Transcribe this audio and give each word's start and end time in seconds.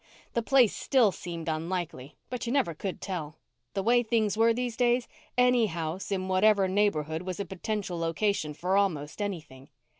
The 0.33 0.41
place 0.41 0.75
still 0.75 1.11
seemed 1.11 1.47
unlikely 1.47 2.15
but 2.31 2.47
you 2.47 2.51
never 2.51 2.73
could 2.73 3.01
tell. 3.01 3.37
The 3.75 3.83
way 3.83 4.01
things 4.01 4.35
were 4.35 4.51
these 4.51 4.75
days, 4.75 5.07
any 5.37 5.67
house 5.67 6.11
in 6.11 6.27
whatever 6.27 6.67
neighborhood 6.67 7.21
was 7.21 7.39
a 7.39 7.45
potential 7.45 7.99
location 7.99 8.55
for 8.55 8.75
almost 8.75 9.21
anything. 9.21 9.69